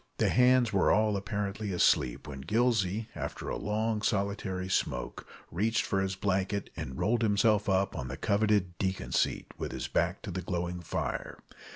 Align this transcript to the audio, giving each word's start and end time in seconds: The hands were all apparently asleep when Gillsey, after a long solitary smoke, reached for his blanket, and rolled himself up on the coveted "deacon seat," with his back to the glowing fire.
The 0.17 0.29
hands 0.29 0.73
were 0.73 0.89
all 0.91 1.15
apparently 1.15 1.71
asleep 1.71 2.27
when 2.27 2.41
Gillsey, 2.41 3.09
after 3.13 3.49
a 3.49 3.55
long 3.55 4.01
solitary 4.01 4.67
smoke, 4.67 5.27
reached 5.51 5.83
for 5.83 6.01
his 6.01 6.15
blanket, 6.15 6.71
and 6.75 6.97
rolled 6.97 7.21
himself 7.21 7.69
up 7.69 7.95
on 7.95 8.07
the 8.07 8.17
coveted 8.17 8.79
"deacon 8.79 9.11
seat," 9.11 9.45
with 9.59 9.71
his 9.71 9.87
back 9.87 10.23
to 10.23 10.31
the 10.31 10.41
glowing 10.41 10.79
fire. 10.81 11.37